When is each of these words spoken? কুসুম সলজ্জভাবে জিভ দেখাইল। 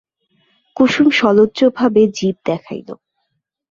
কুসুম 0.75 1.07
সলজ্জভাবে 1.11 2.01
জিভ 2.17 2.35
দেখাইল। 2.45 2.89